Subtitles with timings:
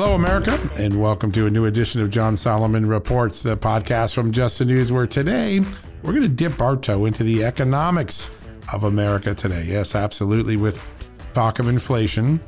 [0.00, 4.30] Hello, America, and welcome to a new edition of John Solomon Reports, the podcast from
[4.30, 5.58] Just the News, where today
[6.04, 8.30] we're going to dip our toe into the economics
[8.72, 9.64] of America today.
[9.64, 10.80] Yes, absolutely, with
[11.34, 12.40] talk of inflation,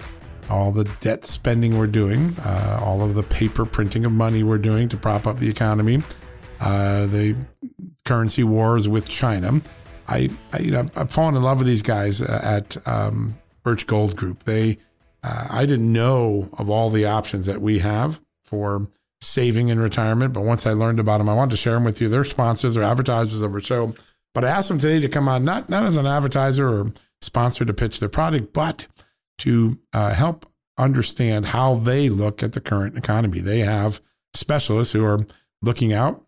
[0.48, 4.56] all the debt spending we're doing, uh, all of the paper printing of money we're
[4.56, 5.98] doing to prop up the economy,
[6.60, 7.34] uh, the
[8.04, 9.60] currency wars with China.
[10.06, 13.88] I, I, you know, I've fallen in love with these guys uh, at um, Birch
[13.88, 14.44] Gold Group.
[14.44, 14.78] They
[15.22, 18.88] uh, I didn't know of all the options that we have for
[19.20, 22.00] saving in retirement, but once I learned about them, I wanted to share them with
[22.00, 22.08] you.
[22.08, 23.94] They're sponsors or advertisers of our show.
[24.32, 27.64] But I asked them today to come on, not not as an advertiser or sponsor
[27.64, 28.86] to pitch their product, but
[29.38, 30.46] to uh, help
[30.78, 33.40] understand how they look at the current economy.
[33.40, 34.00] They have
[34.34, 35.26] specialists who are
[35.60, 36.24] looking out.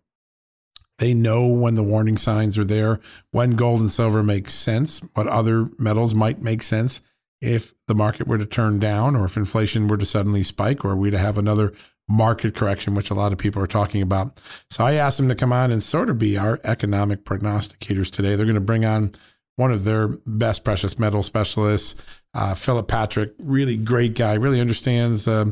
[0.98, 5.26] They know when the warning signs are there, when gold and silver makes sense, what
[5.26, 7.00] other metals might make sense
[7.42, 10.94] if the market were to turn down or if inflation were to suddenly spike or
[10.96, 11.74] we to have another
[12.08, 14.40] market correction, which a lot of people are talking about.
[14.70, 18.36] So I asked them to come on and sort of be our economic prognosticators today.
[18.36, 19.14] They're going to bring on
[19.56, 22.00] one of their best precious metal specialists,
[22.32, 25.46] uh, Philip Patrick, really great guy, really understands uh,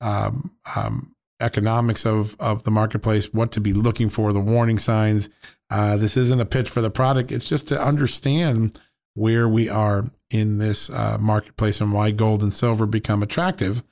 [0.00, 5.28] um, um, economics of, of the marketplace, what to be looking for, the warning signs.
[5.70, 7.32] Uh, this isn't a pitch for the product.
[7.32, 8.78] It's just to understand
[9.14, 13.82] where we are in this uh, marketplace and why gold and silver become attractive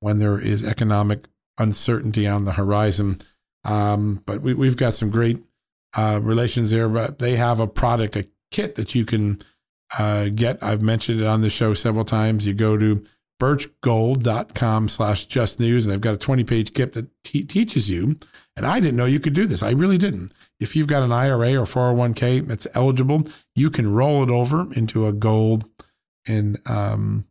[0.00, 1.26] when there is economic
[1.58, 3.20] uncertainty on the horizon.
[3.64, 5.42] Um, but we, have got some great
[5.96, 6.88] uh, relations there.
[6.88, 9.40] But they have a product, a kit that you can
[9.98, 10.62] uh, get.
[10.62, 12.46] I've mentioned it on the show several times.
[12.46, 13.04] You go to
[13.40, 18.16] birchgold.com slash just news and they've got a 20 page kit that teaches you
[18.56, 21.12] and i didn't know you could do this i really didn't if you've got an
[21.12, 25.66] ira or 401k that's eligible you can roll it over into a gold
[26.28, 27.26] and um,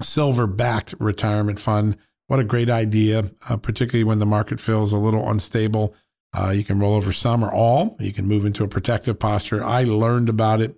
[0.00, 4.98] silver backed retirement fund what a great idea uh, particularly when the market feels a
[4.98, 5.94] little unstable
[6.36, 9.62] uh, you can roll over some or all you can move into a protective posture
[9.64, 10.76] i learned about it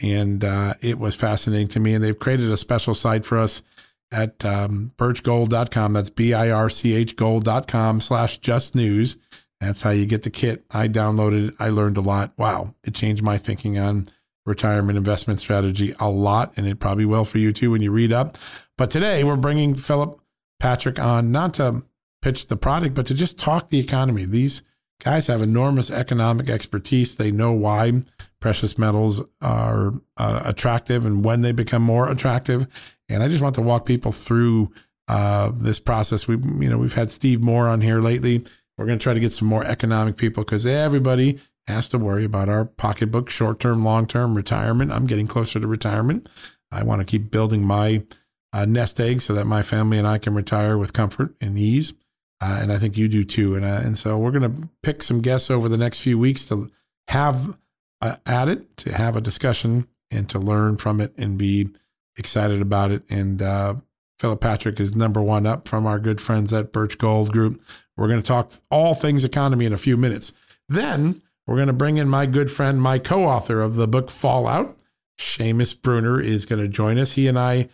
[0.00, 3.62] and uh, it was fascinating to me and they've created a special site for us
[4.10, 5.92] at um, birchgold.com.
[5.92, 9.16] That's B I R C H gold.com slash just news.
[9.60, 10.64] That's how you get the kit.
[10.70, 11.54] I downloaded it.
[11.58, 12.32] I learned a lot.
[12.38, 12.74] Wow.
[12.84, 14.06] It changed my thinking on
[14.48, 16.52] retirement investment strategy a lot.
[16.56, 18.36] And it probably will for you too when you read up.
[18.76, 20.20] But today we're bringing Philip
[20.58, 21.82] Patrick on not to
[22.22, 24.24] pitch the product, but to just talk the economy.
[24.24, 24.62] These
[25.02, 27.14] guys have enormous economic expertise.
[27.14, 28.02] They know why
[28.40, 32.66] precious metals are uh, attractive and when they become more attractive.
[33.08, 34.72] And I just want to walk people through
[35.06, 36.26] uh, this process.
[36.26, 38.44] We, you know, we've had Steve Moore on here lately.
[38.76, 42.24] We're going to try to get some more economic people because everybody has to worry
[42.24, 44.90] about our pocketbook, short term, long term, retirement.
[44.90, 46.28] I'm getting closer to retirement.
[46.72, 48.04] I want to keep building my
[48.52, 51.92] uh, nest egg so that my family and I can retire with comfort and ease.
[52.40, 53.54] Uh, and I think you do too.
[53.54, 56.46] And uh, and so we're going to pick some guests over the next few weeks
[56.46, 56.70] to
[57.08, 57.58] have
[58.00, 61.68] uh, at it, to have a discussion, and to learn from it and be
[62.16, 63.02] excited about it.
[63.10, 63.74] And uh,
[64.18, 67.62] Philip Patrick is number one up from our good friends at Birch Gold Group.
[67.96, 70.32] We're going to talk all things economy in a few minutes.
[70.68, 71.16] Then
[71.48, 74.76] we're going to bring in my good friend, my co-author of the book Fallout,
[75.18, 77.14] Seamus Bruner, is going to join us.
[77.14, 77.70] He and I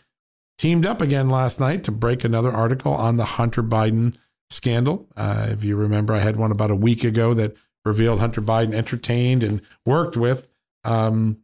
[0.59, 4.17] teamed up again last night to break another article on the Hunter Biden
[4.49, 5.09] scandal.
[5.17, 8.73] Uh, if you remember, I had one about a week ago that revealed Hunter Biden
[8.73, 10.47] entertained and worked with
[10.85, 11.39] um,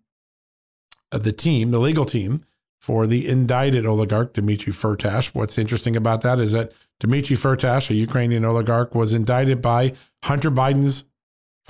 [1.10, 2.44] the team, the legal team
[2.80, 5.34] for the indicted oligarch Dmitry Firtash.
[5.34, 10.52] What's interesting about that is that Dmitry Firtash, a Ukrainian oligarch, was indicted by Hunter
[10.52, 11.06] Biden's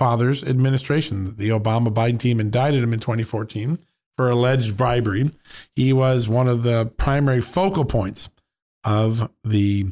[0.01, 1.35] father's administration.
[1.35, 3.77] The Obama Biden team indicted him in 2014
[4.17, 5.29] for alleged bribery.
[5.75, 8.31] He was one of the primary focal points
[8.83, 9.91] of the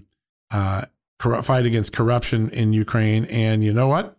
[0.49, 0.85] uh,
[1.43, 3.25] fight against corruption in Ukraine.
[3.25, 4.17] And you know what?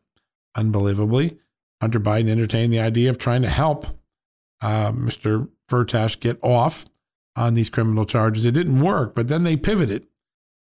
[0.57, 1.37] Unbelievably,
[1.81, 3.87] Hunter Biden entertained the idea of trying to help
[4.63, 5.49] uh, Mr.
[5.69, 6.87] Firtash get off
[7.35, 8.45] on these criminal charges.
[8.45, 10.07] It didn't work, but then they pivoted.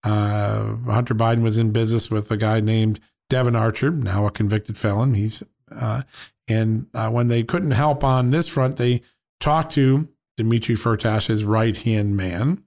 [0.03, 2.99] Uh, Hunter Biden was in business with a guy named
[3.29, 5.13] Devon Archer, now a convicted felon.
[5.13, 6.01] He's uh,
[6.47, 9.01] and uh, when they couldn't help on this front, they
[9.39, 12.63] talked to Dmitry Firtash's right hand man,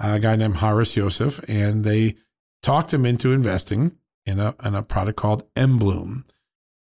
[0.00, 2.16] a guy named Haris Yosef, and they
[2.62, 3.92] talked him into investing
[4.26, 6.24] in a in a product called Mbloom.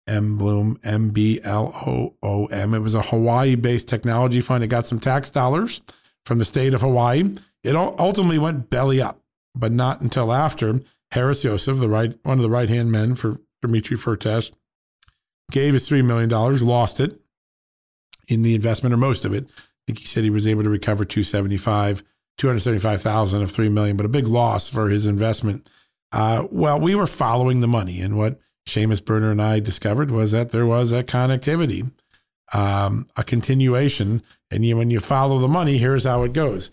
[0.08, 2.74] Mbloom, M B L O O M.
[2.74, 4.64] It was a Hawaii based technology fund.
[4.64, 5.82] It got some tax dollars
[6.26, 7.34] from the state of Hawaii.
[7.64, 9.22] It ultimately went belly up,
[9.56, 10.82] but not until after
[11.14, 14.52] Haris Yosef, the right one of the right hand men for Dmitry Firtash,
[15.52, 17.20] gave his $3 million, lost it
[18.28, 19.46] in the investment or most of it.
[19.46, 22.04] I think he said he was able to recover 275,
[22.38, 25.70] 275,000 of 3 million, but a big loss for his investment.
[26.12, 30.32] Uh, well, we were following the money, and what Seamus Bruner and I discovered was
[30.32, 31.92] that there was a connectivity,
[32.54, 34.24] um, a continuation.
[34.50, 36.72] And you, when you follow the money, here's how it goes.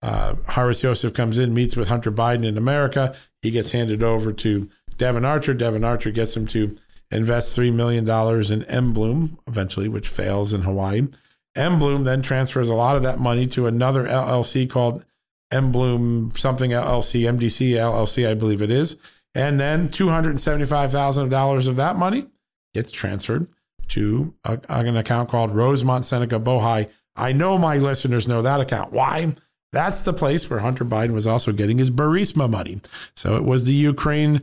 [0.00, 3.14] Uh, Haris Yosef comes in, meets with Hunter Biden in America.
[3.42, 5.54] He gets handed over to Devon Archer.
[5.54, 6.76] Devon Archer gets him to
[7.10, 11.08] invest $3 million in Mbloom, eventually, which fails in Hawaii.
[11.56, 15.04] Mbloom then transfers a lot of that money to another LLC called
[15.52, 18.96] Mbloom something LLC, MDC LLC, I believe it is.
[19.34, 22.26] And then $275,000 of that money
[22.74, 23.48] gets transferred
[23.88, 26.88] to a, an account called Rosemont Seneca Bohai.
[27.16, 28.92] I know my listeners know that account.
[28.92, 29.34] Why?
[29.72, 32.80] That's the place where Hunter Biden was also getting his Burisma money.
[33.14, 34.42] So it was the Ukraine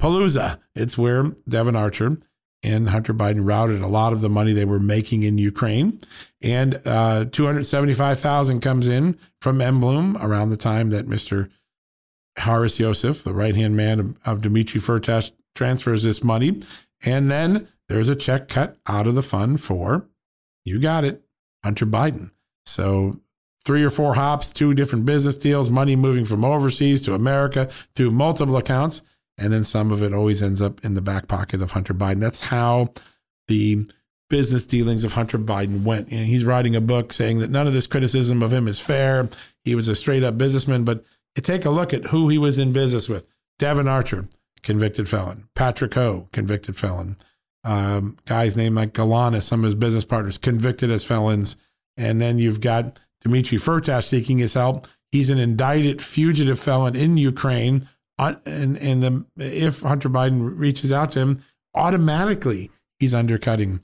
[0.00, 0.58] Palooza.
[0.74, 2.18] It's where Devon Archer
[2.62, 5.98] and Hunter Biden routed a lot of the money they were making in Ukraine.
[6.42, 11.50] And uh, 275,000 comes in from Mbloom around the time that Mr.
[12.38, 16.60] Haris Yosef, the right hand man of, of Dmitry Firtash, transfers this money.
[17.04, 20.06] And then there's a check cut out of the fund for,
[20.64, 21.22] you got it,
[21.62, 22.30] Hunter Biden.
[22.64, 23.20] So
[23.66, 28.12] three or four hops, two different business deals, money moving from overseas to America through
[28.12, 29.02] multiple accounts.
[29.36, 32.20] And then some of it always ends up in the back pocket of Hunter Biden.
[32.20, 32.90] That's how
[33.48, 33.84] the
[34.30, 36.12] business dealings of Hunter Biden went.
[36.12, 39.28] And he's writing a book saying that none of this criticism of him is fair.
[39.64, 41.04] He was a straight up businessman, but
[41.34, 43.26] take a look at who he was in business with.
[43.58, 44.28] Devon Archer,
[44.62, 45.48] convicted felon.
[45.56, 47.16] Patrick Ho, convicted felon.
[47.64, 51.56] Um, guys named like Galanis, some of his business partners, convicted as felons.
[51.96, 54.86] And then you've got Dmitry Firtash seeking his help.
[55.12, 57.88] He's an indicted fugitive felon in Ukraine.
[58.18, 61.42] Uh, and and the, if Hunter Biden reaches out to him,
[61.74, 63.80] automatically he's undercutting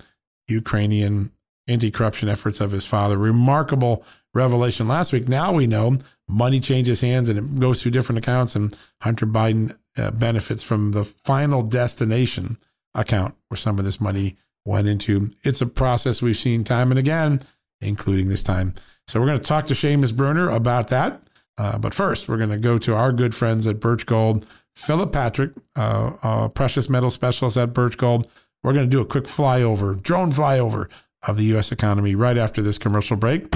[0.48, 1.32] Ukrainian
[1.68, 3.16] anti-corruption efforts of his father.
[3.16, 4.04] Remarkable
[4.34, 5.28] revelation last week.
[5.28, 5.98] Now we know
[6.28, 10.92] money changes hands and it goes through different accounts, and Hunter Biden uh, benefits from
[10.92, 12.56] the final destination
[12.94, 15.30] account where some of this money went into.
[15.42, 17.40] It's a process we've seen time and again,
[17.80, 18.74] including this time.
[19.12, 21.22] So we're going to talk to Seamus Bruner about that.
[21.58, 24.46] Uh, but first, we're going to go to our good friends at Birch Gold.
[24.74, 28.26] Philip Patrick, uh, precious metal specialist at Birch Gold.
[28.62, 30.88] We're going to do a quick flyover, drone flyover
[31.28, 31.70] of the U.S.
[31.70, 33.50] economy right after this commercial break.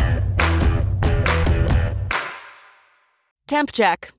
[3.47, 4.13] Temp check.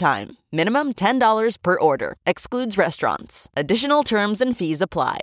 [0.00, 0.38] time.
[0.50, 2.16] Minimum $10 per order.
[2.26, 3.48] Excludes restaurants.
[3.56, 5.20] Additional terms and fees apply.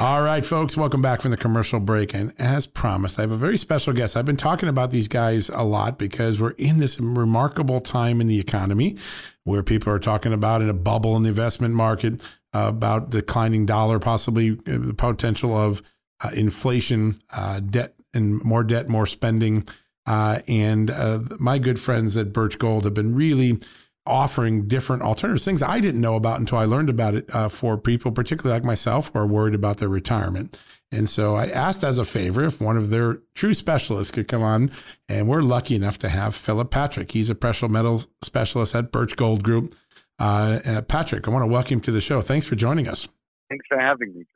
[0.00, 2.12] All right, folks, welcome back from the commercial break.
[2.12, 4.16] And as promised, I have a very special guest.
[4.16, 8.26] I've been talking about these guys a lot because we're in this remarkable time in
[8.26, 8.96] the economy
[9.44, 12.20] where people are talking about in a bubble in the investment market,
[12.52, 15.80] uh, about declining dollar, possibly uh, the potential of
[16.22, 19.66] uh, inflation, uh, debt, and more debt, more spending.
[20.06, 23.58] Uh, and uh, my good friends at Birch Gold have been really
[24.06, 27.78] offering different alternatives, things I didn't know about until I learned about it uh, for
[27.78, 30.58] people, particularly like myself, who are worried about their retirement.
[30.92, 34.42] And so I asked as a favor if one of their true specialists could come
[34.42, 34.70] on.
[35.08, 37.12] And we're lucky enough to have Philip Patrick.
[37.12, 39.74] He's a precious metals specialist at Birch Gold Group.
[40.18, 42.20] Uh, uh, Patrick, I want to welcome you to the show.
[42.20, 43.08] Thanks for joining us.
[43.48, 44.26] Thanks for having me.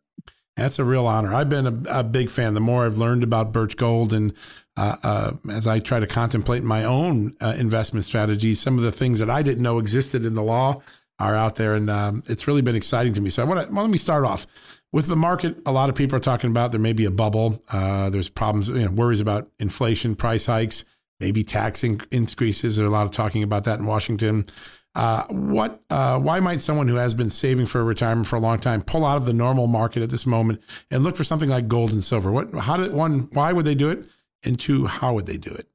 [0.57, 1.33] That's a real honor.
[1.33, 2.55] I've been a, a big fan.
[2.55, 4.33] The more I've learned about Birch Gold and
[4.79, 8.93] uh, uh, as I try to contemplate my own uh, investment strategies, some of the
[8.93, 10.83] things that I didn't know existed in the law
[11.19, 13.29] are out there, and um, it's really been exciting to me.
[13.29, 14.47] So I want to well, let me start off
[14.93, 15.57] with the market.
[15.67, 17.61] A lot of people are talking about there may be a bubble.
[17.73, 20.85] Uh, there's problems, you know, worries about inflation, price hikes,
[21.19, 22.77] maybe tax increases.
[22.77, 24.47] There's a lot of talking about that in Washington.
[24.95, 25.83] Uh, what?
[25.89, 29.17] Why might someone who has been saving for retirement for a long time pull out
[29.17, 32.31] of the normal market at this moment and look for something like gold and silver?
[32.31, 32.55] What?
[32.55, 33.29] How did one?
[33.33, 34.07] Why would they do it?
[34.45, 35.69] And two, how would they do it?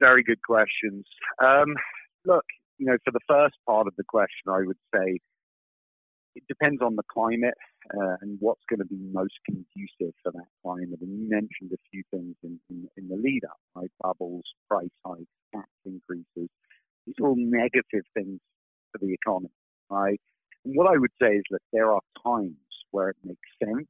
[0.00, 1.06] Very good questions.
[1.42, 1.74] Um,
[2.26, 2.44] look,
[2.78, 5.20] you know, for the first part of the question, I would say
[6.34, 7.54] it depends on the climate
[7.94, 11.00] uh, and what's going to be most conducive for that climate.
[11.00, 13.90] And you mentioned a few things in, in, in the lead up, right?
[14.02, 15.24] Bubbles, price hikes,
[15.54, 16.50] tax increases.
[17.06, 18.40] These are all negative things
[18.92, 19.48] for the economy,
[19.88, 20.20] right?
[20.66, 22.56] And what I would say is that there are times
[22.90, 23.88] where it makes sense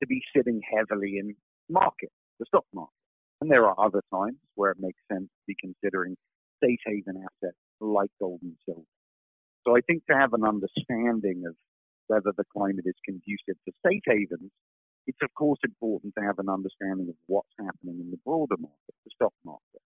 [0.00, 1.34] to be sitting heavily in
[1.68, 2.92] market, the stock market.
[3.40, 6.16] And there are other times where it makes sense to be considering
[6.62, 8.82] safe haven assets like gold and silver.
[9.66, 11.54] So I think to have an understanding of
[12.06, 14.50] whether the climate is conducive to safe havens,
[15.06, 18.94] it's of course important to have an understanding of what's happening in the broader market,
[19.04, 19.82] the stock market.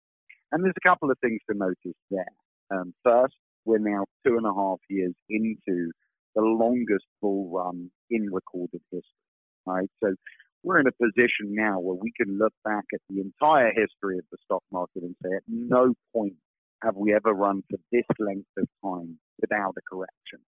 [0.52, 2.34] And there's a couple of things to notice there.
[2.70, 5.90] Um, first, we're now two and a half years into
[6.34, 9.29] the longest bull run in recorded history,
[9.70, 9.90] right?
[10.02, 10.14] So
[10.62, 14.24] we're in a position now where we can look back at the entire history of
[14.30, 16.34] the stock market and say at no point
[16.82, 20.40] have we ever run for this length of time without a correction.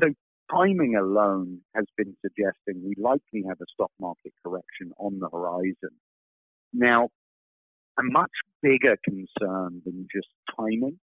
[0.00, 0.10] So
[0.50, 5.96] timing alone has been suggesting we likely have a stock market correction on the horizon.
[6.72, 7.08] Now,
[7.98, 8.30] a much
[8.62, 10.98] bigger concern than just timing,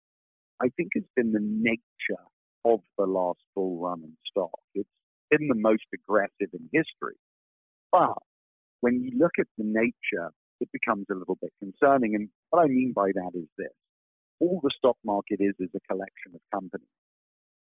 [0.61, 2.23] I think, has been the nature
[2.65, 4.59] of the last bull run in stock.
[4.75, 4.89] It's
[5.31, 7.17] been the most aggressive in history.
[7.93, 8.19] But
[8.81, 10.31] when you look at the nature,
[10.61, 12.15] it becomes a little bit concerning.
[12.15, 13.73] And what I mean by that is this
[14.41, 16.89] all the stock market is is a collection of companies.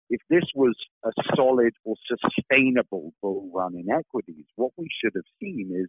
[0.09, 5.29] If this was a solid or sustainable bull run in equities, what we should have
[5.41, 5.87] seen is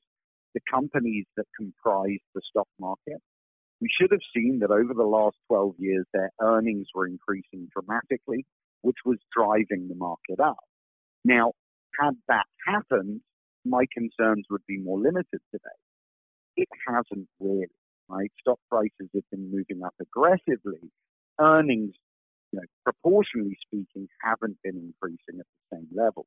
[0.54, 3.20] the companies that comprise the stock market.
[3.80, 8.44] We should have seen that over the last 12 years, their earnings were increasing dramatically,
[8.82, 10.58] which was driving the market up.
[11.24, 11.52] Now,
[11.98, 13.20] had that happened,
[13.64, 15.78] my concerns would be more limited today.
[16.56, 17.66] It hasn't really
[18.10, 18.30] right?
[18.40, 20.90] Stock prices have been moving up aggressively.
[21.40, 21.94] Earnings,
[22.52, 26.26] you know, proportionally speaking, haven't been increasing at the same level.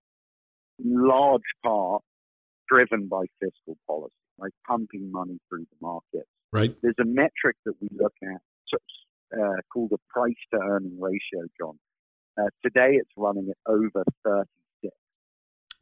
[0.83, 2.01] In large part
[2.69, 4.53] driven by fiscal policy, right?
[4.67, 6.29] Pumping money through the markets.
[6.51, 6.75] Right.
[6.81, 8.41] There's a metric that we look at
[9.37, 11.77] uh, called the price to earning ratio, John.
[12.39, 14.47] Uh, today it's running at over 36.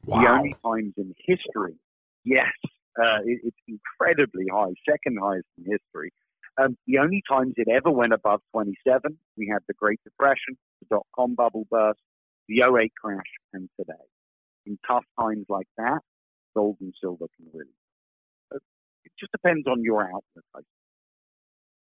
[0.05, 0.21] Wow.
[0.21, 1.75] The only times in history,
[2.23, 2.51] yes,
[2.99, 6.11] uh, it, it's incredibly high, second highest in history.
[6.61, 10.87] Um, the only times it ever went above 27, we had the Great Depression, the
[10.95, 11.99] dot com bubble burst,
[12.49, 13.21] the 08 crash,
[13.53, 13.93] and today.
[14.65, 15.99] In tough times like that,
[16.55, 17.69] gold and silver can really.
[19.03, 20.65] It just depends on your outlook.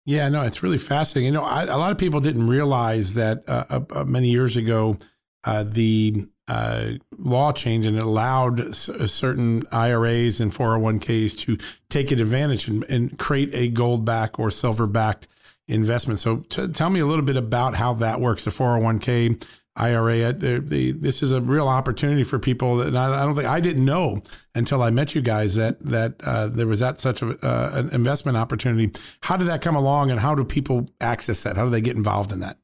[0.04, 1.26] Yeah, no, it's really fascinating.
[1.26, 4.56] You know, I, a lot of people didn't realize that uh, uh, uh many years
[4.56, 4.99] ago,
[5.44, 11.58] uh, the uh, law change and it allowed s- uh, certain IRAs and 401ks to
[11.88, 15.26] take advantage and, and create a gold back or silver backed
[15.66, 16.20] investment.
[16.20, 18.44] So t- tell me a little bit about how that works.
[18.44, 19.42] The 401k
[19.76, 22.80] IRA, this is a real opportunity for people.
[22.80, 24.22] And I, I, don't think I didn't know
[24.54, 27.90] until I met you guys that that uh, there was that such a, uh, an
[27.90, 28.90] investment opportunity.
[29.22, 31.56] How did that come along, and how do people access that?
[31.56, 32.58] How do they get involved in that?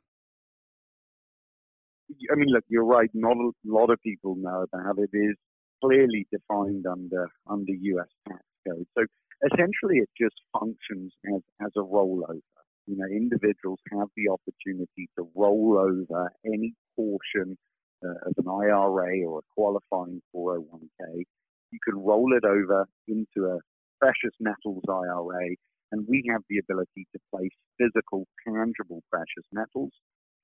[2.33, 3.11] I mean, look, you're right.
[3.13, 5.11] Not a lot of people know about it.
[5.13, 5.37] It is
[5.85, 8.09] clearly defined under under U.S.
[8.27, 8.87] tax code.
[8.97, 9.05] So
[9.53, 12.41] essentially, it just functions as as a rollover.
[12.87, 17.57] You know, individuals have the opportunity to roll over any portion
[18.05, 21.25] uh, of an IRA or a qualifying 401k.
[21.71, 23.59] You can roll it over into a
[24.01, 25.55] precious metals IRA,
[25.93, 29.93] and we have the ability to place physical, tangible precious metals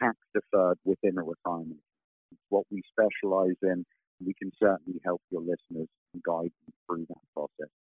[0.03, 1.81] tax deferred within a retirement.
[2.33, 3.85] It's what we specialize in.
[4.25, 7.71] We can certainly help your listeners and guide them through that process.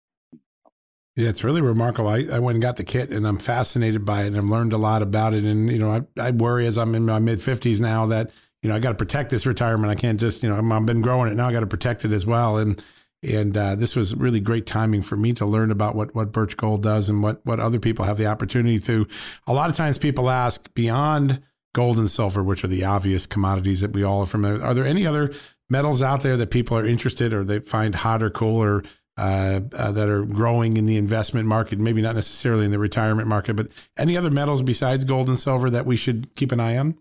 [1.16, 2.08] Yeah, it's really remarkable.
[2.08, 4.72] I, I went and got the kit and I'm fascinated by it and I've learned
[4.72, 5.42] a lot about it.
[5.42, 8.30] And, you know, I, I worry as I'm in my mid 50s now that,
[8.62, 9.90] you know, I got to protect this retirement.
[9.90, 11.48] I can't just, you know, I've been growing it now.
[11.48, 12.58] I got to protect it as well.
[12.58, 12.82] And
[13.22, 16.56] and uh, this was really great timing for me to learn about what what Birch
[16.56, 19.08] Gold does and what what other people have the opportunity to.
[19.46, 21.42] A lot of times, people ask beyond
[21.74, 24.62] gold and silver, which are the obvious commodities that we all are familiar.
[24.62, 25.32] Are there any other
[25.68, 28.82] metals out there that people are interested or they find hot or cool or
[29.16, 31.78] uh, uh, that are growing in the investment market?
[31.78, 35.70] Maybe not necessarily in the retirement market, but any other metals besides gold and silver
[35.70, 36.96] that we should keep an eye on?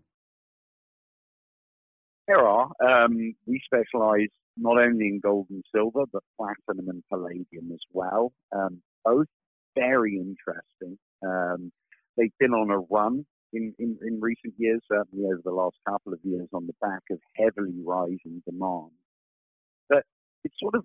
[2.28, 2.70] There are.
[2.86, 8.34] Um, we specialize not only in gold and silver, but platinum and palladium as well.
[8.54, 9.28] Um, both
[9.76, 10.98] very interesting.
[11.26, 11.72] Um,
[12.18, 16.14] they've been on a run in, in, in recent years, certainly over the last couple
[16.14, 18.92] of years, on the back of heavily rising demand.
[19.90, 20.04] But
[20.44, 20.84] it sort of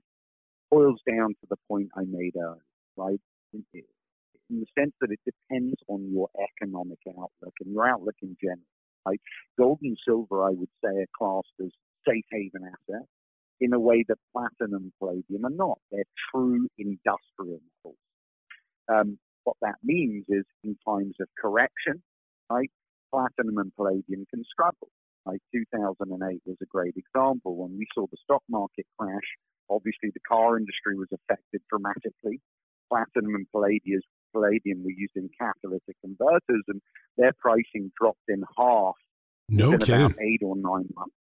[0.71, 2.65] boils down to the point I made earlier,
[2.97, 3.21] right?
[3.53, 8.37] In, in the sense that it depends on your economic outlook and your outlook in
[8.41, 8.59] general.
[9.05, 9.21] Right?
[9.59, 11.71] Gold and silver, I would say, are classed as
[12.07, 13.09] safe haven assets
[13.61, 15.79] in a way that platinum and palladium are not.
[15.91, 17.99] They're true industrial metals.
[18.89, 22.03] Um, what that means is in times of correction,
[22.53, 22.71] right,
[23.13, 24.89] platinum and palladium can struggle.
[25.25, 27.57] Like 2008 was a great example.
[27.57, 29.29] When we saw the stock market crash,
[29.71, 32.41] obviously the car industry was affected dramatically.
[32.91, 34.01] Platinum and palladium,
[34.35, 36.81] palladium were used in catalytic converters, and
[37.17, 38.97] their pricing dropped in half
[39.49, 40.07] no in kidding.
[40.07, 41.15] about eight or nine months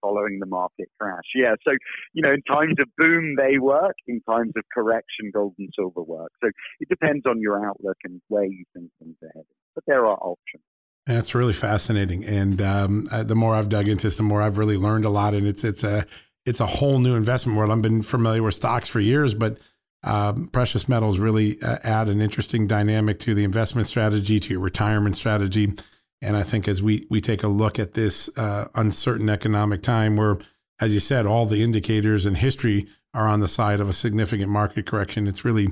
[0.00, 1.26] following the market crash.
[1.34, 1.72] Yeah, so
[2.12, 3.96] you know, in times of boom, they work.
[4.06, 6.30] In times of correction, gold and silver work.
[6.42, 9.58] So it depends on your outlook and where you think things are heading.
[9.74, 10.62] But there are options.
[11.08, 14.58] That's really fascinating, and um, uh, the more I've dug into this, the more I've
[14.58, 15.32] really learned a lot.
[15.32, 16.04] And it's it's a
[16.44, 17.70] it's a whole new investment world.
[17.70, 19.56] I've been familiar with stocks for years, but
[20.02, 24.60] um, precious metals really uh, add an interesting dynamic to the investment strategy, to your
[24.60, 25.72] retirement strategy.
[26.20, 30.14] And I think as we we take a look at this uh, uncertain economic time,
[30.14, 30.36] where,
[30.78, 34.50] as you said, all the indicators and history are on the side of a significant
[34.50, 35.68] market correction, it's really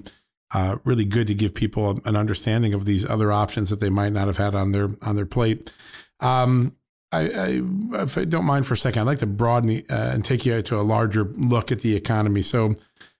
[0.52, 4.12] uh, really good to give people an understanding of these other options that they might
[4.12, 5.72] not have had on their on their plate.
[6.20, 6.76] Um,
[7.12, 7.62] I, I,
[8.02, 10.60] if I don't mind for a second, I'd like to broaden uh, and take you
[10.60, 12.42] to a larger look at the economy.
[12.42, 12.74] So,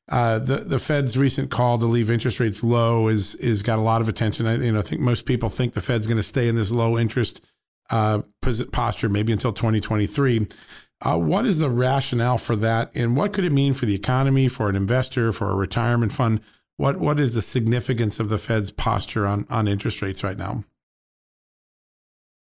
[0.09, 3.83] uh, the the Fed's recent call to leave interest rates low is is got a
[3.83, 4.47] lot of attention.
[4.47, 6.97] I you know think most people think the Fed's going to stay in this low
[6.97, 7.45] interest
[7.91, 8.21] uh,
[8.73, 10.47] posture maybe until 2023.
[11.03, 14.49] Uh, what is the rationale for that, and what could it mean for the economy,
[14.49, 16.41] for an investor, for a retirement fund?
[16.77, 20.65] What what is the significance of the Fed's posture on on interest rates right now?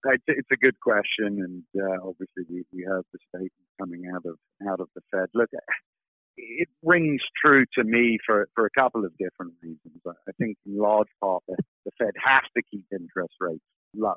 [0.04, 4.38] It's a good question, and uh, obviously we, we the statement coming out of
[4.68, 5.26] out of the Fed.
[5.34, 5.50] Look,
[6.36, 10.00] it rings true to me for, for a couple of different reasons.
[10.06, 13.64] I think in large part the, the Fed has to keep interest rates
[13.94, 14.14] low.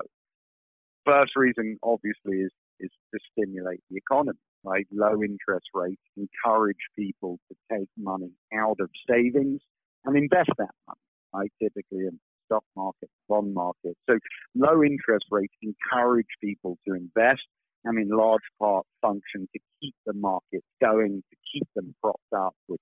[1.06, 4.38] First reason, obviously, is is to stimulate the economy.
[4.64, 9.60] Right, low interest rates encourage people to take money out of savings
[10.06, 11.00] and invest that money,
[11.34, 11.52] right?
[11.62, 13.96] Typically in stock market, bond market.
[14.10, 14.18] So
[14.56, 17.44] low interest rates encourage people to invest
[17.86, 22.56] and in large part function to keep the markets going, to keep them propped up,
[22.68, 22.82] which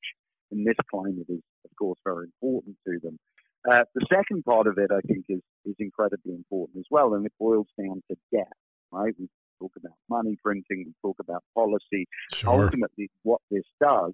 [0.52, 3.18] in this climate is, of course, very important to them.
[3.70, 7.26] Uh, the second part of it, I think, is, is incredibly important as well, and
[7.26, 8.52] it boils down to debt,
[8.92, 9.14] right?
[9.20, 9.28] We
[9.60, 12.08] talk about money printing, we talk about policy.
[12.34, 12.64] Sure.
[12.64, 14.14] Ultimately, what this does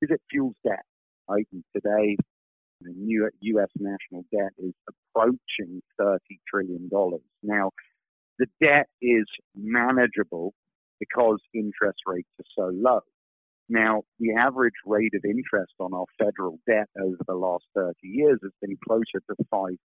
[0.00, 0.84] is it fuels debt,
[1.28, 1.46] right?
[1.52, 2.16] And today,
[2.84, 3.68] the U.S.
[3.78, 6.18] national debt is approaching $30
[6.48, 6.88] trillion.
[7.42, 7.70] Now,
[8.38, 10.54] the debt is manageable
[11.00, 13.00] because interest rates are so low.
[13.68, 18.38] Now, the average rate of interest on our federal debt over the last 30 years
[18.42, 19.76] has been closer to 5%.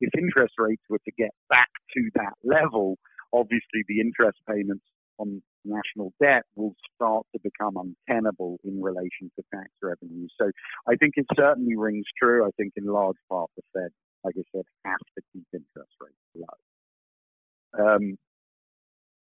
[0.00, 2.98] If interest rates were to get back to that level,
[3.32, 4.84] obviously the interest payments
[5.18, 10.26] on national debt will start to become untenable in relation to tax revenue.
[10.40, 10.50] So
[10.88, 12.44] I think it certainly rings true.
[12.44, 13.90] I think in large part the Fed,
[14.24, 17.94] like I said, has to keep interest rates low.
[17.94, 18.18] Um,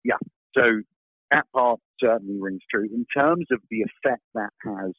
[0.04, 0.18] yeah,
[0.54, 0.82] so
[1.30, 2.84] that part certainly rings true.
[2.84, 4.92] In terms of the effect that has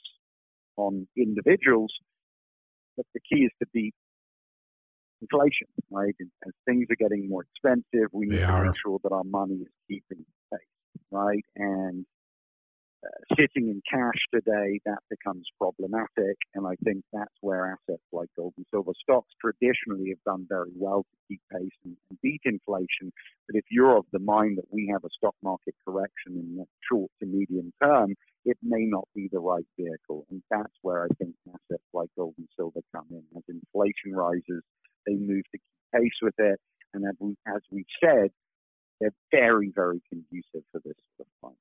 [0.78, 1.91] on individuals,
[2.98, 3.94] but the key is to beat
[5.22, 6.15] inflation, right?
[6.46, 8.65] As things are getting more expensive, we need They to are.
[8.65, 10.26] make sure that our money is keeping
[11.12, 11.45] right?
[11.56, 12.06] And
[13.04, 16.38] uh, sitting in cash today, that becomes problematic.
[16.54, 20.71] And I think that's where assets like gold and silver stocks traditionally have done very
[20.76, 23.12] well to keep pace and, and beat inflation.
[23.47, 26.65] But if you're of the mind that we have a stock market correction in the
[26.88, 30.26] short to medium term, it may not be the right vehicle.
[30.30, 33.24] And that's where I think assets like gold and silver come in.
[33.36, 34.63] As inflation rises,
[35.08, 35.62] they move to keep
[36.02, 36.60] pace with it.
[36.93, 38.30] And as, we, as we've said,
[39.02, 41.58] they're very, very conducive for this sort of time.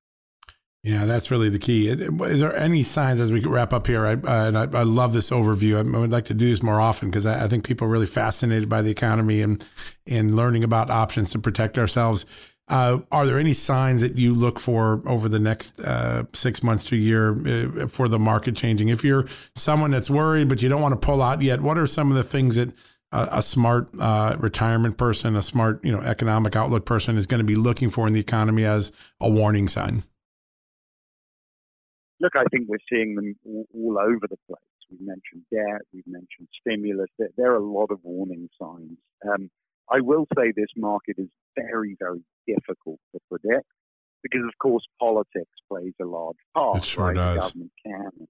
[0.82, 1.88] Yeah, that's really the key.
[1.88, 4.06] Is there any signs as we wrap up here?
[4.06, 5.76] I, and I, I, love this overview.
[5.76, 8.06] I, would like to do this more often because I, I, think people are really
[8.06, 9.62] fascinated by the economy and
[10.06, 12.24] and learning about options to protect ourselves.
[12.66, 16.84] Uh, are there any signs that you look for over the next uh, six months
[16.84, 18.88] to a year uh, for the market changing?
[18.88, 21.86] If you're someone that's worried but you don't want to pull out yet, what are
[21.86, 22.72] some of the things that
[23.12, 27.40] a, a smart uh, retirement person, a smart you know economic outlook person is going
[27.40, 30.04] to be looking for in the economy as a warning sign?
[32.20, 33.34] look, I think we're seeing them
[33.74, 34.60] all, over the place.
[34.90, 37.08] We've mentioned debt, we've mentioned stimulus.
[37.18, 38.98] There, there are a lot of warning signs.
[39.26, 39.50] Um,
[39.90, 43.66] I will say this market is very, very difficult to predict
[44.22, 46.78] because, of course, politics plays a large part.
[46.78, 47.14] It sure right?
[47.14, 47.34] does.
[47.34, 48.28] The government can,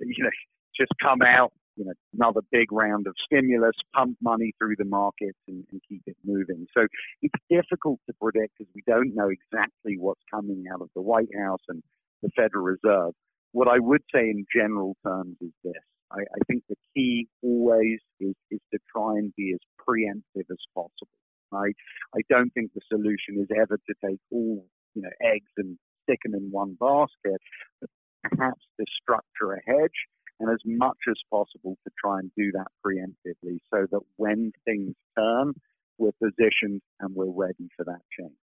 [0.00, 0.30] you know,
[0.76, 5.38] just come out, you know, another big round of stimulus, pump money through the markets,
[5.46, 6.66] and, and keep it moving.
[6.76, 6.86] So
[7.22, 11.28] it's difficult to predict because we don't know exactly what's coming out of the White
[11.38, 11.82] House and
[12.22, 13.12] the Federal Reserve.
[13.52, 15.74] What I would say in general terms is this.
[16.10, 20.58] I, I think the key always is, is to try and be as preemptive as
[20.74, 21.18] possible.
[21.52, 21.72] I,
[22.14, 26.20] I don't think the solution is ever to take all you know eggs and stick
[26.24, 27.40] them in one basket,
[27.80, 27.90] but
[28.22, 30.06] perhaps to structure a hedge
[30.40, 34.94] and as much as possible to try and do that preemptively so that when things
[35.16, 35.54] turn,
[35.98, 38.36] we're positioned and we're ready for that change.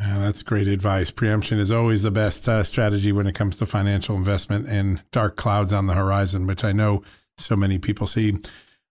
[0.00, 1.10] Yeah, that's great advice.
[1.10, 5.36] Preemption is always the best uh, strategy when it comes to financial investment and dark
[5.36, 7.02] clouds on the horizon, which I know
[7.36, 8.38] so many people see.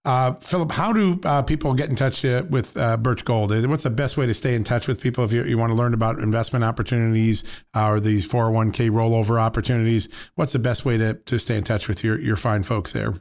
[0.06, 3.52] Uh, Philip, how do uh, people get in touch uh, with uh, Birch Gold?
[3.68, 5.76] What's the best way to stay in touch with people if you, you want to
[5.76, 7.44] learn about investment opportunities
[7.76, 10.08] uh, or these 401k rollover opportunities?
[10.36, 13.16] What's the best way to, to stay in touch with your, your fine folks there?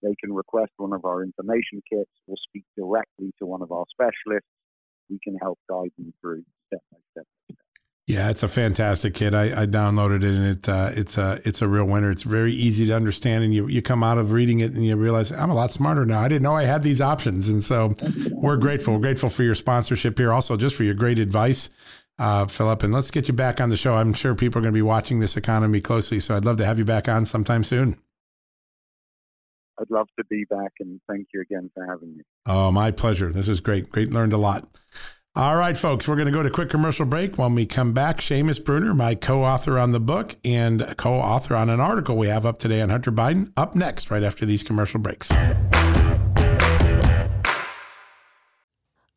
[0.03, 3.85] They can request one of our information kits or speak directly to one of our
[3.91, 4.51] specialists.
[5.09, 7.27] We can help guide them through step by step.
[8.07, 9.33] Yeah, it's a fantastic kit.
[9.33, 12.11] I, I downloaded it and it uh, it's a it's a real winner.
[12.11, 14.95] It's very easy to understand, and you you come out of reading it and you
[14.95, 16.21] realize I'm a lot smarter now.
[16.21, 17.95] I didn't know I had these options, and so
[18.31, 18.93] we're grateful.
[18.93, 21.71] We're grateful for your sponsorship here, also just for your great advice,
[22.19, 22.83] uh, Philip.
[22.83, 23.95] And let's get you back on the show.
[23.95, 26.67] I'm sure people are going to be watching this economy closely, so I'd love to
[26.67, 27.99] have you back on sometime soon.
[29.79, 32.23] I'd love to be back, and thank you again for having me.
[32.47, 33.33] Oh, my pleasure.
[33.33, 33.91] This is great.
[33.91, 34.69] Great, learned a lot.
[35.37, 37.37] All right, folks, we're going to go to quick commercial break.
[37.37, 41.81] When we come back, Seamus Bruner, my co-author on the book and co-author on an
[41.81, 45.33] article we have up today on Hunter Biden, up next right after these commercial breaks.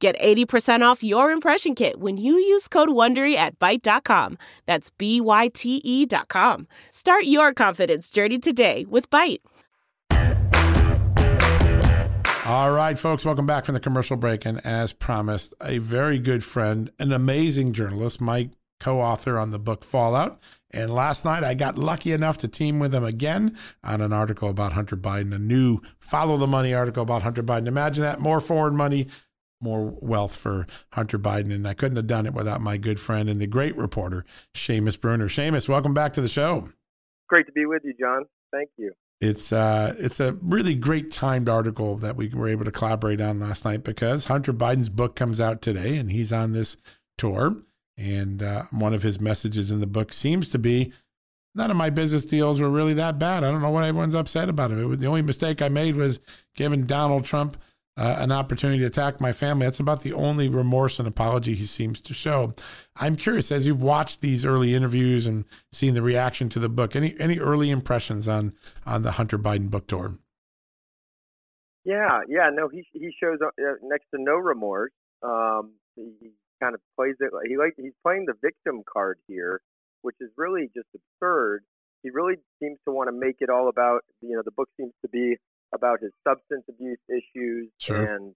[0.00, 4.38] Get 80% off your impression kit when you use code WONDERY at Byte.com.
[4.64, 6.68] That's B-Y-T-E dot com.
[6.90, 9.38] Start your confidence journey today with Byte.
[12.46, 14.46] All right, folks, welcome back from the commercial break.
[14.46, 19.58] And as promised, a very good friend, an amazing journalist, Mike, co author on the
[19.58, 20.40] book Fallout.
[20.70, 24.48] And last night, I got lucky enough to team with him again on an article
[24.48, 27.66] about Hunter Biden, a new follow the money article about Hunter Biden.
[27.66, 29.08] Imagine that more foreign money,
[29.60, 31.52] more wealth for Hunter Biden.
[31.52, 35.00] And I couldn't have done it without my good friend and the great reporter, Seamus
[35.00, 35.28] Bruner.
[35.28, 36.70] Seamus, welcome back to the show.
[37.28, 38.24] Great to be with you, John.
[38.52, 42.70] Thank you it's uh, it's a really great timed article that we were able to
[42.70, 46.76] collaborate on last night because Hunter Biden's book comes out today and he's on this
[47.16, 47.56] tour.
[47.96, 50.92] And uh, one of his messages in the book seems to be
[51.52, 53.42] none of my business deals were really that bad.
[53.42, 54.78] I don't know what everyone's upset about it.
[54.78, 56.20] it was, the only mistake I made was
[56.54, 57.56] giving Donald Trump
[57.98, 59.66] uh, an opportunity to attack my family.
[59.66, 62.54] That's about the only remorse and apology he seems to show.
[62.96, 66.94] I'm curious, as you've watched these early interviews and seen the reaction to the book,
[66.94, 68.54] any any early impressions on
[68.86, 70.16] on the Hunter Biden book tour?
[71.84, 73.50] Yeah, yeah, no, he he shows uh,
[73.82, 74.92] next to no remorse.
[75.22, 76.30] Um, he, he
[76.62, 77.32] kind of plays it.
[77.48, 79.60] He like he's playing the victim card here,
[80.02, 81.64] which is really just absurd.
[82.04, 84.92] He really seems to want to make it all about you know the book seems
[85.02, 85.36] to be
[85.74, 88.04] about his substance abuse issues sure.
[88.04, 88.34] and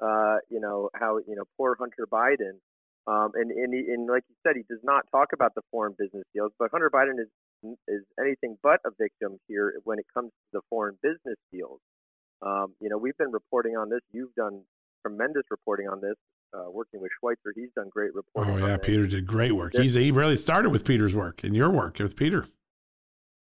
[0.00, 2.60] uh, you know how you know poor Hunter Biden.
[3.06, 5.94] Um, and, and, he, and like you said, he does not talk about the foreign
[5.98, 7.28] business deals, but Hunter Biden is
[7.88, 11.80] is anything but a victim here when it comes to the foreign business deals.
[12.42, 14.00] Um, you know, we've been reporting on this.
[14.12, 14.62] You've done
[15.02, 16.14] tremendous reporting on this.
[16.54, 18.62] Uh, working with Schweizer, he's done great reporting.
[18.62, 19.74] Oh yeah, Peter did great work.
[19.76, 22.46] He's he really started with Peter's work and your work with Peter.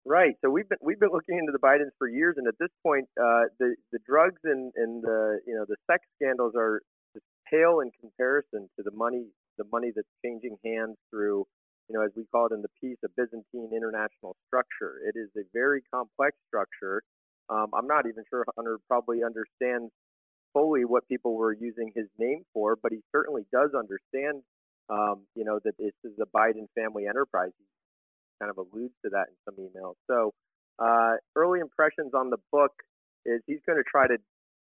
[0.05, 0.35] Right.
[0.43, 3.07] So we've been we've been looking into the Bidens for years, and at this point,
[3.21, 6.83] uh, the the drugs and and the you know the sex scandals are
[7.49, 9.27] pale in comparison to the money
[9.59, 11.47] the money that's changing hands through
[11.89, 14.99] you know as we call it in the piece a Byzantine international structure.
[15.07, 17.03] It is a very complex structure.
[17.49, 19.93] Um, I'm not even sure Hunter probably understands
[20.53, 24.43] fully what people were using his name for, but he certainly does understand
[24.91, 27.53] um, you know that this is a Biden family enterprise.
[28.43, 29.95] Kind of alludes to that in some emails.
[30.11, 30.33] So
[30.81, 32.73] uh, early impressions on the book
[33.25, 34.17] is he's going to try to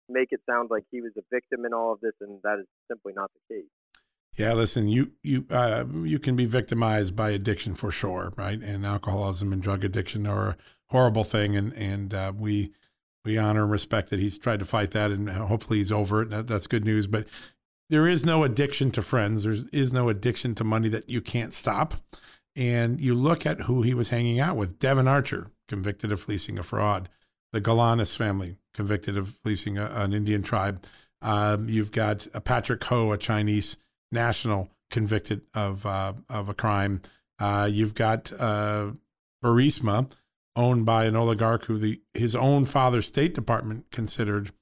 [0.08, 2.66] make it sound like he was a victim in all of this, and that is
[2.88, 3.68] simply not the case.
[4.38, 8.58] Yeah, listen, you you uh, you can be victimized by addiction for sure, right?
[8.58, 12.72] And alcoholism and drug addiction are a horrible thing, and and uh, we
[13.26, 16.30] we honor and respect that he's tried to fight that, and hopefully he's over it.
[16.30, 17.06] That, that's good news.
[17.06, 17.26] But
[17.90, 19.42] there is no addiction to friends.
[19.44, 21.94] There is no addiction to money that you can't stop.
[22.56, 26.58] And you look at who he was hanging out with Devon Archer, convicted of fleecing
[26.58, 27.08] a fraud,
[27.52, 30.84] the Galanis family, convicted of fleecing a, an Indian tribe.
[31.22, 33.76] Um, you've got Patrick Ho, a Chinese
[34.10, 37.02] national, convicted of uh, of a crime.
[37.38, 38.92] Uh, you've got uh,
[39.44, 40.10] Burisma,
[40.54, 44.52] owned by an oligarch who the his own father's State Department considered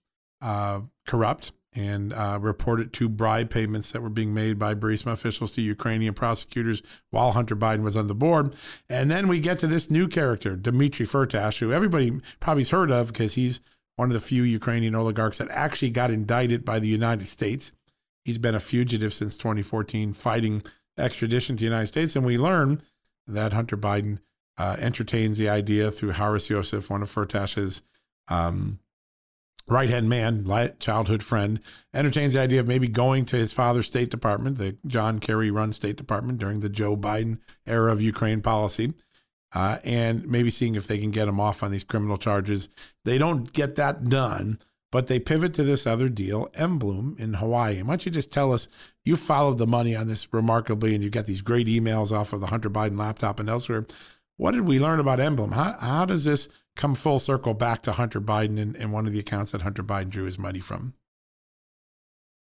[0.40, 5.52] uh, corrupt and uh, reported two bribe payments that were being made by Burisma officials
[5.52, 8.54] to Ukrainian prosecutors while Hunter Biden was on the board.
[8.88, 13.08] And then we get to this new character, Dmitry Firtash, who everybody probably's heard of
[13.08, 13.60] because he's
[13.96, 17.72] one of the few Ukrainian oligarchs that actually got indicted by the United States.
[18.24, 20.62] He's been a fugitive since 2014, fighting
[20.96, 22.16] extradition to the United States.
[22.16, 22.82] And we learn
[23.26, 24.18] that Hunter Biden
[24.56, 27.82] uh, entertains the idea through Haris Yosef, one of Firtash's
[28.28, 28.78] um,
[29.66, 30.46] right hand man,
[30.78, 31.60] childhood friend,
[31.92, 35.72] entertains the idea of maybe going to his father's State Department, the John Kerry run
[35.72, 38.92] State Department during the Joe Biden era of Ukraine policy,
[39.54, 42.68] uh, and maybe seeing if they can get him off on these criminal charges.
[43.04, 44.58] They don't get that done,
[44.92, 47.82] but they pivot to this other deal, Mbloom in Hawaii.
[47.82, 48.68] Why don't you just tell us,
[49.04, 52.40] you followed the money on this remarkably, and you got these great emails off of
[52.40, 53.86] the Hunter Biden laptop and elsewhere.
[54.36, 55.54] What did we learn about Mbloom?
[55.54, 59.12] How, how does this come full circle back to Hunter Biden and, and one of
[59.12, 60.94] the accounts that Hunter Biden drew his money from.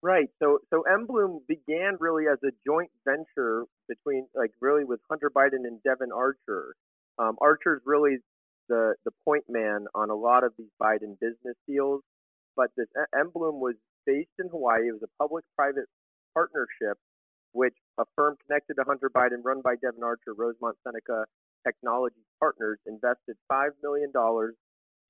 [0.01, 0.29] Right.
[0.39, 5.65] So so Mbloom began really as a joint venture between like really with Hunter Biden
[5.65, 6.75] and Devon Archer.
[7.17, 8.17] Um, Archer's really
[8.69, 12.03] the the point man on a lot of these Biden business deals,
[12.55, 13.75] but this Mbloom was
[14.05, 14.87] based in Hawaii.
[14.87, 15.85] It was a public-private
[16.33, 16.97] partnership,
[17.51, 21.25] which a firm connected to Hunter Biden, run by Devon Archer, Rosemont Seneca
[21.67, 24.11] Technology Partners invested $5 million,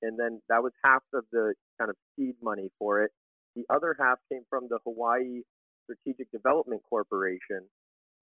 [0.02, 3.12] and then that was half of the kind of seed money for it.
[3.54, 5.42] The other half came from the Hawaii
[5.84, 7.68] Strategic Development Corporation,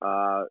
[0.05, 0.45] uh,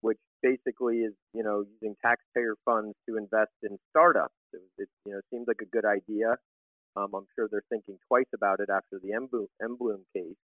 [0.00, 4.34] which basically is, you know, using taxpayer funds to invest in startups.
[4.52, 6.36] It, it you know, seems like a good idea.
[6.96, 10.36] Um, I'm sure they're thinking twice about it after the Mbloom case.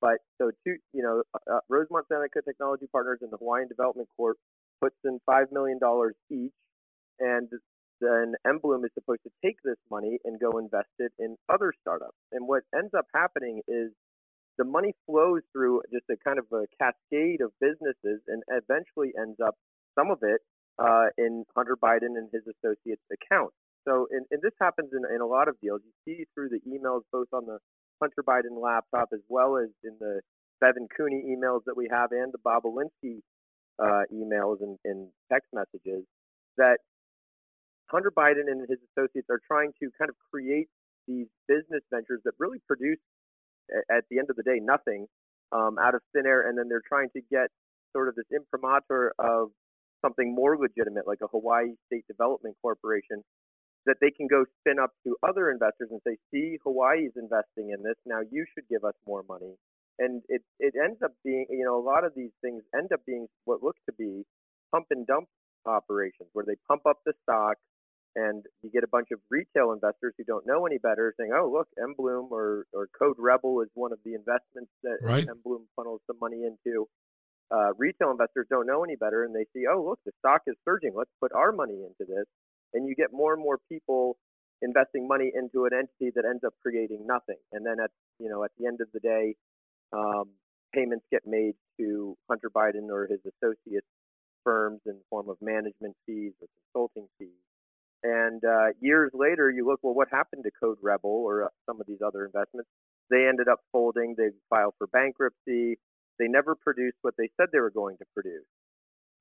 [0.00, 4.36] But so two, you know, uh, Rosemont Seneca Technology Partners and the Hawaiian Development Corp
[4.82, 5.78] puts in $5 million
[6.30, 6.52] each,
[7.20, 7.48] and
[8.00, 12.18] then Mbloom is supposed to take this money and go invest it in other startups.
[12.32, 13.92] And what ends up happening is
[14.58, 19.38] the money flows through just a kind of a cascade of businesses and eventually ends
[19.44, 19.54] up,
[19.96, 20.40] some of it,
[20.78, 23.54] uh, in Hunter Biden and his associates' accounts.
[23.86, 25.80] So, and, and this happens in, in a lot of deals.
[25.84, 27.58] You see through the emails, both on the
[28.00, 30.20] Hunter Biden laptop as well as in the
[30.60, 33.20] Bevan Cooney emails that we have and the Bob Alinsky
[33.78, 36.04] uh, emails and, and text messages
[36.56, 36.78] that
[37.86, 40.68] Hunter Biden and his associates are trying to kind of create
[41.06, 42.98] these business ventures that really produce,
[43.90, 45.06] at the end of the day, nothing
[45.52, 47.48] um, out of thin air, and then they're trying to get
[47.92, 49.50] sort of this imprimatur of
[50.00, 53.22] something more legitimate, like a Hawaii State Development Corporation,
[53.86, 57.70] that they can go spin up to other investors and say, "See, Hawaii is investing
[57.70, 57.96] in this.
[58.06, 59.56] Now you should give us more money."
[60.02, 63.00] And it it ends up being you know a lot of these things end up
[63.06, 64.24] being what look to be
[64.72, 65.28] pump and dump
[65.66, 67.56] operations where they pump up the stock
[68.14, 71.48] and you get a bunch of retail investors who don't know any better saying oh
[71.50, 75.26] look Mbloom or or Code Rebel is one of the investments that right.
[75.26, 76.88] Mbloom funnels some money into.
[77.54, 80.56] Uh, retail investors don't know any better and they see oh look the stock is
[80.64, 80.92] surging.
[80.96, 82.26] Let's put our money into this.
[82.74, 84.16] And you get more and more people
[84.62, 87.36] investing money into an entity that ends up creating nothing.
[87.52, 89.36] And then at you know at the end of the day
[89.92, 90.30] um,
[90.74, 93.86] payments get made to Hunter Biden or his associates
[94.44, 97.28] firms in the form of management fees or consulting fees.
[98.02, 101.80] And uh, years later, you look, well, what happened to Code Rebel or uh, some
[101.80, 102.68] of these other investments?
[103.10, 104.14] They ended up folding.
[104.16, 105.78] They filed for bankruptcy.
[106.18, 108.46] They never produced what they said they were going to produce.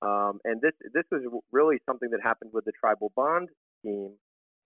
[0.01, 4.13] Um, and this this was really something that happened with the tribal bond scheme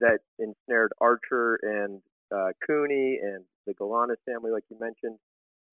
[0.00, 2.00] that ensnared Archer and
[2.34, 5.18] uh, Cooney and the Galanis family, like you mentioned.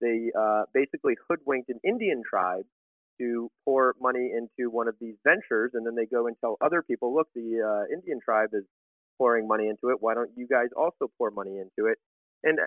[0.01, 2.65] They uh, basically hoodwinked an Indian tribe
[3.19, 6.81] to pour money into one of these ventures, and then they go and tell other
[6.81, 8.63] people, look, the uh, Indian tribe is
[9.17, 9.97] pouring money into it.
[9.99, 11.97] Why don't you guys also pour money into it?
[12.43, 12.59] And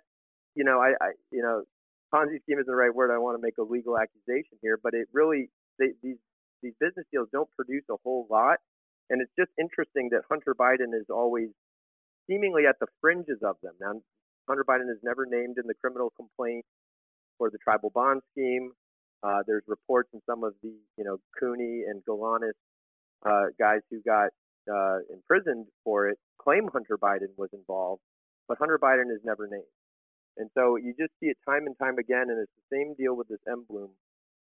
[0.54, 1.62] you know, I, I you know,
[2.14, 3.10] Ponzi scheme isn't the right word.
[3.10, 6.16] I want to make a legal accusation here, but it really they, these
[6.62, 8.58] these business deals don't produce a whole lot,
[9.10, 11.50] and it's just interesting that Hunter Biden is always
[12.30, 13.74] seemingly at the fringes of them.
[13.80, 14.00] Now,
[14.48, 16.64] Hunter Biden is never named in the criminal complaint
[17.38, 18.72] or the tribal bond scheme.
[19.22, 22.52] Uh, there's reports in some of the, you know, Cooney and Galanis
[23.24, 24.30] uh, guys who got
[24.72, 28.02] uh, imprisoned for it claim Hunter Biden was involved,
[28.48, 29.64] but Hunter Biden is never named.
[30.36, 33.16] And so you just see it time and time again, and it's the same deal
[33.16, 33.88] with this Mbloom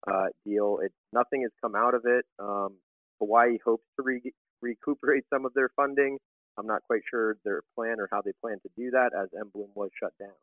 [0.07, 0.79] uh, deal.
[0.81, 2.25] It nothing has come out of it.
[2.39, 2.77] Um,
[3.19, 6.17] Hawaii hopes to re- recuperate some of their funding.
[6.57, 9.69] I'm not quite sure their plan or how they plan to do that, as Mbloom
[9.75, 10.33] was shut down.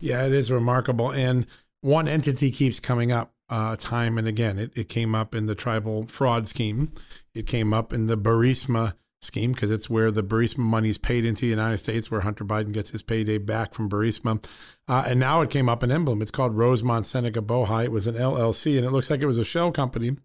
[0.00, 1.46] Yeah, it is remarkable, and
[1.82, 4.58] one entity keeps coming up uh, time and again.
[4.58, 6.92] It, it came up in the tribal fraud scheme.
[7.34, 11.24] It came up in the Burisma scheme because it's where the Burisma money is paid
[11.24, 14.42] into the United States, where Hunter Biden gets his payday back from Burisma.
[14.88, 16.22] Uh, and now it came up an Mbloom.
[16.22, 17.84] It's called Rosemont Seneca Bohai.
[17.84, 20.16] It was an LLC, and it looks like it was a shell company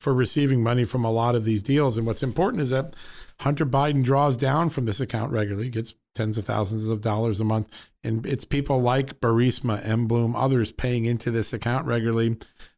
[0.00, 1.96] for receiving money from a lot of these deals.
[1.96, 2.94] And what's important is that
[3.40, 7.44] Hunter Biden draws down from this account regularly, gets tens of thousands of dollars a
[7.44, 7.68] month.
[8.02, 12.36] And it's people like Burisma, Mbloom, others paying into this account regularly.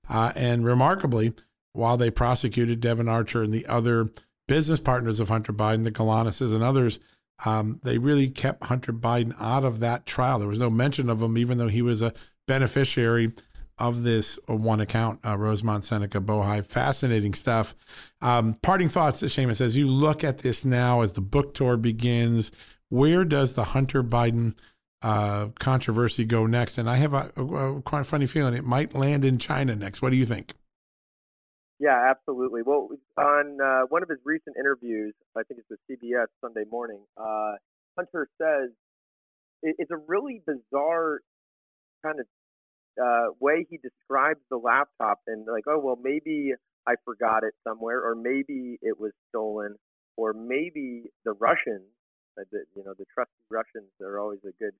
[0.08, 1.34] Uh, and remarkably,
[1.72, 4.08] while they prosecuted Devon Archer and the other
[4.48, 7.00] business partners of Hunter Biden, the Galanises and others,
[7.44, 10.38] um, they really kept Hunter Biden out of that trial.
[10.38, 12.14] There was no mention of him, even though he was a
[12.46, 13.32] beneficiary
[13.78, 16.64] of this one account, uh, Rosemont Seneca Bohai.
[16.64, 17.74] Fascinating stuff.
[18.22, 22.52] Um, parting thoughts, Seamus, as you look at this now as the book tour begins,
[22.88, 24.54] where does the Hunter Biden
[25.02, 26.78] uh, controversy go next?
[26.78, 30.02] And I have a, a, a quite funny feeling it might land in China next.
[30.02, 30.54] What do you think?
[31.78, 32.62] Yeah, absolutely.
[32.62, 37.00] Well, on uh, one of his recent interviews, I think it's with CBS Sunday Morning,
[37.18, 37.52] uh,
[37.96, 38.70] Hunter says
[39.62, 41.20] it, it's a really bizarre
[42.02, 42.26] kind of
[43.02, 46.52] uh, way he describes the laptop, and like, oh well, maybe
[46.86, 49.76] I forgot it somewhere, or maybe it was stolen,
[50.16, 51.84] or maybe the Russians,
[52.36, 54.74] the, you know, the trusty Russians are always a good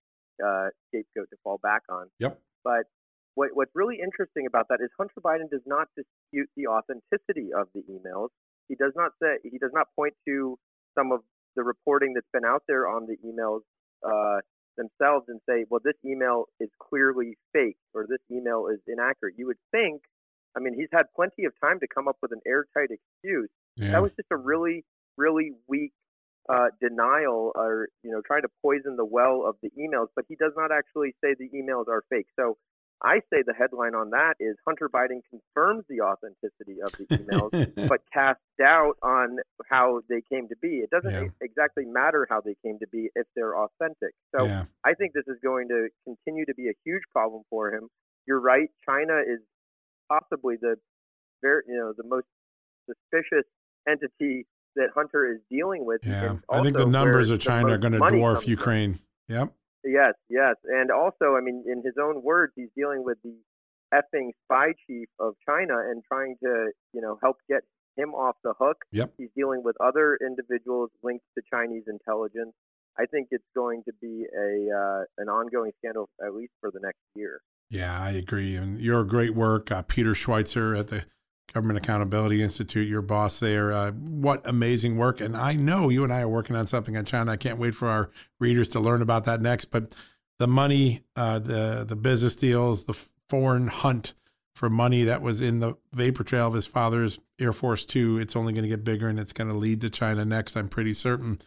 [0.45, 2.09] uh, scapegoat to fall back on.
[2.19, 2.39] Yep.
[2.65, 2.85] But
[3.35, 7.69] what, what's really interesting about that is Hunter Biden does not dispute the authenticity of
[7.75, 8.29] the emails.
[8.69, 10.59] He does not say he does not point to
[10.97, 11.21] some of
[11.55, 13.61] the reporting that's been out there on the emails
[14.05, 14.41] uh,
[14.77, 19.35] themselves and say, well, this email is clearly fake or this email is inaccurate.
[19.39, 20.03] You would think,
[20.57, 23.51] I mean, he's had plenty of time to come up with an airtight excuse.
[23.77, 23.93] Yeah.
[23.93, 24.85] That was just a really,
[25.17, 25.93] really weak
[26.49, 30.37] uh, denial or, you know, trying to poison the well of the emails, but he
[30.37, 32.27] does not actually say the emails are fake.
[32.39, 32.57] So
[33.03, 37.89] I say the headline on that is Hunter Biden confirms the authenticity of the emails,
[37.89, 39.37] but casts doubt on
[39.69, 40.81] how they came to be.
[40.81, 41.29] It doesn't yeah.
[41.43, 44.15] exactly matter how they came to be if they're authentic.
[44.35, 44.65] So yeah.
[44.85, 47.89] I think this is going to continue to be a huge problem for him.
[48.27, 48.71] You're right.
[48.89, 49.41] China is
[50.09, 50.77] possibly the
[51.43, 52.27] very, you know, the most
[52.89, 53.45] suspicious
[53.87, 56.01] entity that Hunter is dealing with.
[56.05, 59.01] Yeah, I think the numbers of China are going to dwarf Ukraine.
[59.27, 59.37] From.
[59.37, 59.53] Yep.
[59.85, 63.35] Yes, yes, and also, I mean, in his own words, he's dealing with the
[63.95, 67.63] effing spy chief of China and trying to, you know, help get
[67.97, 68.79] him off the hook.
[68.93, 69.13] Yep.
[69.17, 72.53] He's dealing with other individuals linked to Chinese intelligence.
[72.99, 76.81] I think it's going to be a uh, an ongoing scandal at least for the
[76.81, 77.41] next year.
[77.71, 78.57] Yeah, I agree.
[78.57, 81.05] And your great work, uh, Peter Schweizer at the
[81.53, 83.73] Government Accountability Institute, your boss there.
[83.73, 85.21] Uh, what amazing work.
[85.21, 87.33] And I know you and I are working on something on China.
[87.33, 89.67] I can't wait for our readers to learn about that next.
[89.67, 89.93] But
[90.39, 94.15] the money, uh, the, the business deals, the foreign hunt
[94.55, 98.35] for money that was in the vapor trail of his father's Air Force Two, it's
[98.35, 100.95] only going to get bigger and it's going to lead to China next, I'm pretty
[100.95, 101.41] certain.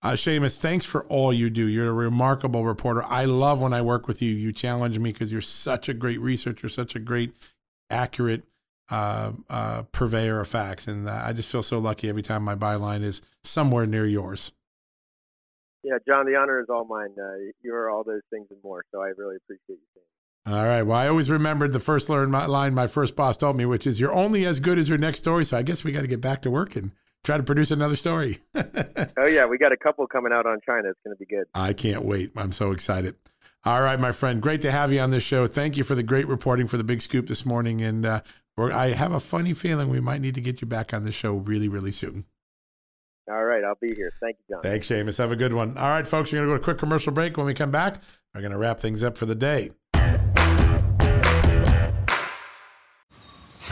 [0.00, 1.66] Uh, Seamus, thanks for all you do.
[1.66, 3.04] You're a remarkable reporter.
[3.04, 4.32] I love when I work with you.
[4.32, 7.32] You challenge me because you're such a great researcher, such a great,
[7.90, 8.44] accurate
[8.90, 13.02] uh, uh, purveyor of facts, and I just feel so lucky every time my byline
[13.02, 14.52] is somewhere near yours.
[15.84, 17.10] Yeah, John, the honor is all mine.
[17.18, 20.56] Uh, you are all those things and more, so I really appreciate you saying.
[20.56, 20.82] All right.
[20.82, 24.12] Well, I always remembered the first line my first boss told me, which is, "You're
[24.12, 26.42] only as good as your next story." So I guess we got to get back
[26.42, 28.38] to work and try to produce another story.
[28.54, 30.88] oh yeah, we got a couple coming out on China.
[30.88, 31.46] It's going to be good.
[31.54, 32.32] I can't wait.
[32.36, 33.16] I'm so excited.
[33.64, 34.40] All right, my friend.
[34.40, 35.46] Great to have you on this show.
[35.46, 37.82] Thank you for the great reporting for the big scoop this morning.
[37.82, 38.20] And uh,
[38.72, 41.34] I have a funny feeling we might need to get you back on the show
[41.34, 42.24] really, really soon.
[43.30, 44.10] All right, I'll be here.
[44.20, 44.62] Thank you, John.
[44.62, 45.18] Thanks, Seamus.
[45.18, 45.76] Have a good one.
[45.76, 47.36] All right, folks, we're going to go to a quick commercial break.
[47.36, 48.02] When we come back,
[48.34, 49.70] we're going to wrap things up for the day.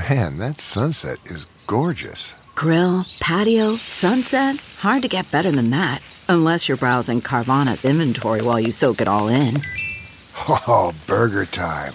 [0.08, 2.34] Man, that sunset is gorgeous.
[2.54, 4.56] Grill, patio, sunset.
[4.78, 6.02] Hard to get better than that.
[6.28, 9.60] Unless you're browsing Carvana's inventory while you soak it all in.
[10.48, 11.94] Oh, burger time.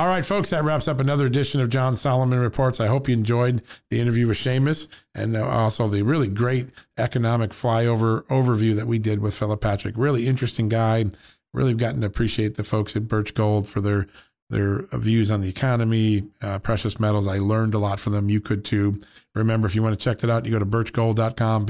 [0.00, 2.80] All right, folks, that wraps up another edition of John Solomon Reports.
[2.80, 8.22] I hope you enjoyed the interview with Seamus and also the really great economic flyover
[8.28, 9.94] overview that we did with Philip Patrick.
[9.98, 11.04] Really interesting guy.
[11.52, 14.06] Really gotten to appreciate the folks at Birch Gold for their
[14.48, 17.28] their views on the economy, uh, precious metals.
[17.28, 18.30] I learned a lot from them.
[18.30, 19.02] You could too.
[19.34, 21.66] Remember, if you want to check that out, you go to birchgold.com,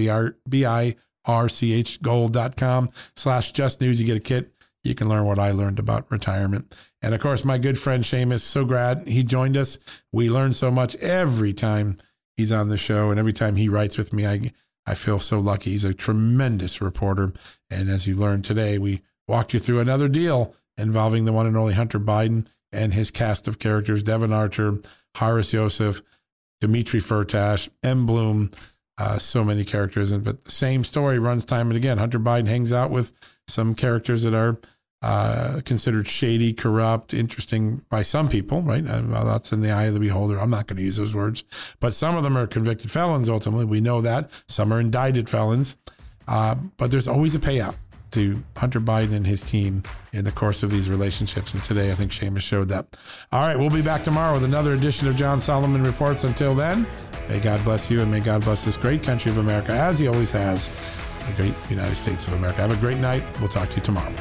[0.49, 3.99] B-I-R-C-H gold.com slash just news.
[4.01, 4.53] You get a kit.
[4.85, 6.75] You can learn what I learned about retirement.
[7.03, 9.79] And of course, my good friend Seamus, so glad he joined us.
[10.13, 11.97] We learn so much every time
[12.37, 14.53] he's on the show, and every time he writes with me, I
[14.87, 15.71] I feel so lucky.
[15.73, 17.33] He's a tremendous reporter,
[17.71, 21.57] and as you learned today, we walked you through another deal involving the one and
[21.57, 24.79] only Hunter Biden and his cast of characters: Devon Archer,
[25.17, 26.03] Haris Yosef,
[26.61, 28.53] Dimitri Firtash, Mbloom.
[28.99, 31.97] Uh, so many characters, and but the same story runs time and again.
[31.97, 33.13] Hunter Biden hangs out with
[33.49, 34.59] some characters that are
[35.03, 38.85] uh, considered shady, corrupt, interesting by some people, right?
[38.85, 40.39] Well, that's in the eye of the beholder.
[40.39, 41.43] I'm not going to use those words,
[41.79, 43.29] but some of them are convicted felons.
[43.29, 45.77] Ultimately, we know that some are indicted felons,
[46.29, 47.77] uh, but there's always a payout
[48.11, 49.83] to Hunter Biden and his team
[50.13, 51.55] in the course of these relationships.
[51.55, 52.97] And today, I think Seamus showed that.
[53.33, 56.25] All right, we'll be back tomorrow with another edition of John Solomon Reports.
[56.25, 56.87] Until then,
[57.29, 60.09] may God bless you and may God bless this great country of America, as He
[60.09, 60.69] always has,
[61.27, 62.61] the great United States of America.
[62.61, 63.23] Have a great night.
[63.39, 64.13] We'll talk to you tomorrow.